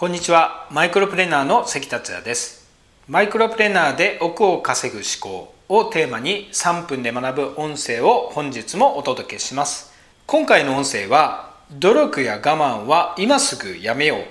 [0.00, 0.66] こんにちは。
[0.70, 2.66] マイクロプレーナーの関達也です。
[3.06, 9.92] マイクロプレーナーで億を稼ぐ思考をテーマに3分で学ぶ音声を本日もお届けします。
[10.26, 14.24] 今回の音声は努力や我慢は今すぐやめよう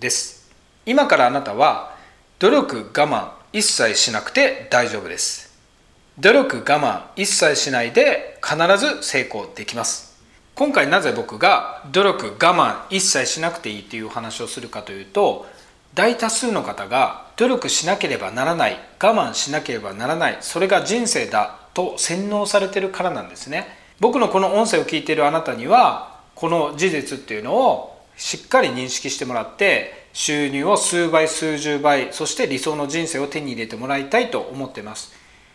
[0.00, 0.50] です。
[0.86, 1.94] 今からあなたは
[2.40, 5.56] 努力我慢一切しなくて大丈夫です。
[6.18, 10.11] 努力我慢一切しないで必ず成功できます。
[10.54, 15.46] 今回なぜ僕が努力我慢一切しなくていいという話をするかというと
[15.94, 23.66] 大多数の方が努力しなければならない我慢しなければならないそれが人生だと洗脳されてるからなんですね。
[23.98, 35.12] 僕のこの音声を聞いているあなたにはこの事実っていうのをしっかり認識してもらって収入を数倍数十倍そして理想の人生を手に入れてもらいたいと思ってます。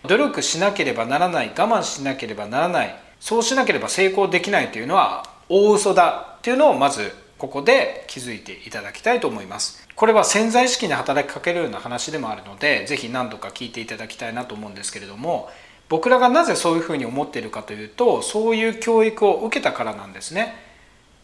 [0.08, 9.88] 努力しなければならない我慢しなければならないそうしなければ成功できないというのは大嘘だっていうのをまずここで気づいていただきたいと思います。
[9.96, 15.50] これは潜在意識に働きかけるような話でもあるので是非何度か聞いていただきたいなと思うんですけれども
[15.90, 20.56] 僕らがなぜそういうふうに思っているかというとそういう教育を受けたからなんですね。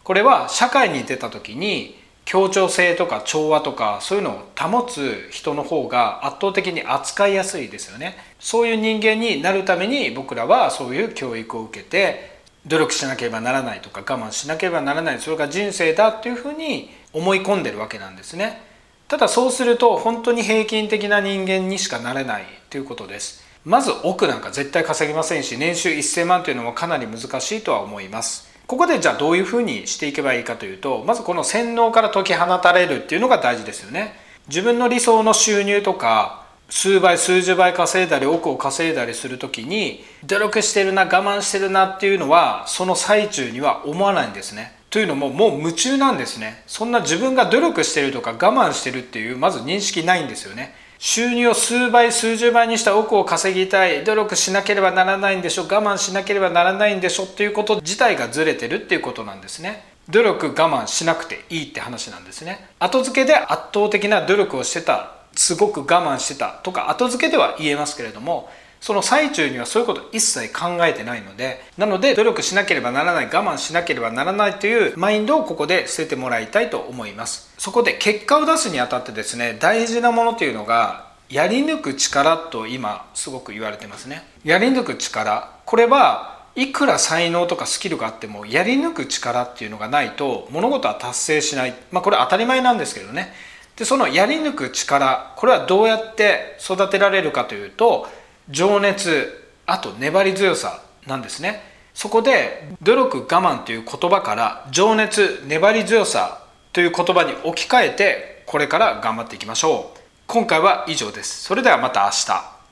[0.02, 8.16] これは社会に出た時に協調性とか調和とかそういうのを保つ人の方が圧倒的に扱いやすいですよね。
[8.40, 12.34] そういう人間になるために僕らはそういう教育を受けて
[12.66, 18.62] 努力しなければならないとか我慢しなければならないそれが人生だっていうふうに思い込んでるわけなんですね。
[19.06, 23.44] ただそうすると本当に平均的な人間にしかなれないということです。
[23.64, 28.53] まず億なんか絶対稼ぎませんし年収1000万というのもかなり難しいとは思います。
[28.66, 34.14] ここでじゃあどういうふうにしていけばいいかというとまずこの洗脳から解き放たれるっていうのが大事ですよね。
[34.48, 44.76] 自分の理想の収入とか数倍数十倍稼いだり億を稼いだりする時に努力してるな我慢してるなっていうのはその最中には思わないんですね。
[44.94, 46.62] というのももう夢中なんですね。
[46.68, 50.72] そんな自分が努力してるとか我慢してるっていうまず認識ないんですよね。
[51.00, 54.04] 収入を数倍数十倍にした億を稼ぎたい。
[54.04, 59.82] 努力しなければならないんでしょ我慢しなければならないんでしょっていうこと自体がずれてるっていうことなんですね。
[60.10, 62.64] 努力我慢しなくていいって話なんですね。
[62.78, 65.10] 後付けで圧倒的な努力をしてた。
[65.34, 68.48] すごく我慢してたとか後付けでは言えますけれども
[68.84, 77.50] その最中にはそういうこと一切考えてないのでなので努力しなければならない我慢しなければならないというマインドをここで捨ててもらいたいと思います。
[77.56, 84.22] そこで結果を出すにあたってですね大事なものというのがやり抜く力と今すごく言われてますね。
[84.44, 85.48] やり抜く力。
[85.64, 91.72] これはいくら才能とかスキルがあってもやり抜く力っていうのがないと物事は達成しない。
[91.90, 93.32] まあこれ当たり前なんですけどね。
[93.76, 98.06] でそのやり抜く力これはどうやって育てられるかというと
[98.50, 101.62] 情熱あと粘り強さなんですね。
[101.94, 110.00] そこで努力我慢という言葉から情熱粘り強さという言葉に置き換えてこれから頑張っていきましょう。
[110.26, 111.44] 今回は以上です。
[111.44, 112.53] それではまた明日。